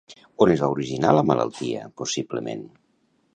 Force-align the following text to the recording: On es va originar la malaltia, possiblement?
On 0.45 0.53
es 0.53 0.63
va 0.63 0.69
originar 0.75 1.11
la 1.17 1.25
malaltia, 1.27 1.85
possiblement? 2.03 2.65